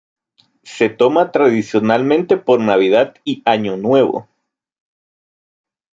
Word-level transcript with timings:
Se 0.63 0.89
toma 0.89 1.31
tradicionalmente 1.31 2.35
por 2.35 2.59
Navidad 2.59 3.13
y 3.23 3.43
Año 3.45 3.77
Nuevo. 3.77 4.27